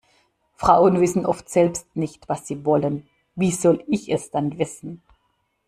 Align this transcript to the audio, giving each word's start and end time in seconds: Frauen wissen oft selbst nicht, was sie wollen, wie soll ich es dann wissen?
Frauen 0.55 0.99
wissen 0.99 1.27
oft 1.27 1.47
selbst 1.47 1.95
nicht, 1.95 2.27
was 2.27 2.47
sie 2.47 2.65
wollen, 2.65 3.07
wie 3.35 3.51
soll 3.51 3.83
ich 3.85 4.09
es 4.09 4.31
dann 4.31 4.57
wissen? 4.57 5.03